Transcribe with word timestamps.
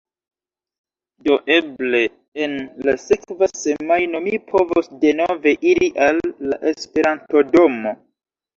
Do 1.27 1.35
eble 1.55 1.99
en 2.45 2.55
la 2.87 2.95
sekva 3.03 3.51
semajno 3.65 4.23
mi 4.29 4.35
povos 4.49 4.91
denove 5.05 5.55
iri 5.75 5.93
al 6.09 6.25
la 6.51 6.61
esperantodomo 6.75 7.97